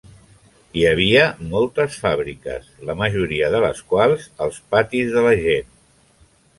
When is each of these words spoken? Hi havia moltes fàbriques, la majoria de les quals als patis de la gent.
Hi 0.79 0.85
havia 0.91 1.25
moltes 1.51 1.99
fàbriques, 2.07 2.73
la 2.89 2.97
majoria 3.05 3.53
de 3.59 3.63
les 3.69 3.87
quals 3.95 4.29
als 4.49 4.61
patis 4.77 5.17
de 5.19 5.29
la 5.31 5.39
gent. 5.49 5.75